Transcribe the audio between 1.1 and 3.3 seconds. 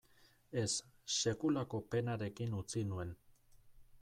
sekulako penarekin utzi nuen.